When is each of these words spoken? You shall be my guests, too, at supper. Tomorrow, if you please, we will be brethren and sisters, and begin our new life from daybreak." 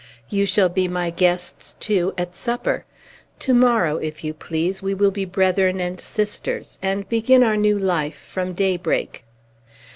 You 0.29 0.47
shall 0.47 0.67
be 0.69 0.87
my 0.87 1.11
guests, 1.11 1.75
too, 1.79 2.15
at 2.17 2.35
supper. 2.35 2.85
Tomorrow, 3.37 3.97
if 3.97 4.23
you 4.23 4.33
please, 4.33 4.81
we 4.81 4.95
will 4.95 5.11
be 5.11 5.25
brethren 5.25 5.79
and 5.79 6.01
sisters, 6.01 6.79
and 6.81 7.07
begin 7.07 7.43
our 7.43 7.55
new 7.55 7.77
life 7.77 8.17
from 8.17 8.53
daybreak." 8.53 9.23